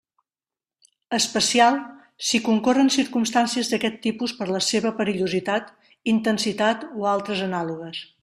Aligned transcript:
Especial, 1.17 1.75
si 2.29 2.39
concorren 2.47 2.89
circumstàncies 2.95 3.69
d'aquest 3.73 4.01
tipus 4.07 4.33
per 4.39 4.49
la 4.55 4.63
seva 4.69 4.93
perillositat, 5.03 5.69
intensitat 6.15 6.89
o 7.03 7.09
altres 7.13 7.45
anàlogues. 7.51 8.03